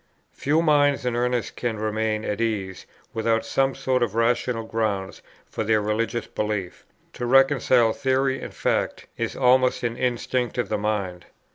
Few 0.33 0.63
minds 0.63 1.05
in 1.05 1.15
earnest 1.15 1.55
can 1.55 1.77
remain 1.77 2.25
at 2.25 2.41
ease 2.41 2.87
without 3.13 3.45
some 3.45 3.75
sort 3.75 4.01
of 4.01 4.15
rational 4.15 4.63
grounds 4.63 5.21
for 5.45 5.63
their 5.63 5.79
religious 5.79 6.25
belief; 6.25 6.87
to 7.13 7.27
reconcile 7.27 7.93
theory 7.93 8.41
and 8.41 8.51
fact 8.51 9.05
is 9.15 9.35
almost 9.35 9.83
an 9.83 9.95
instinct 9.95 10.57
of 10.57 10.69
the 10.69 10.77
mind. 10.79 11.27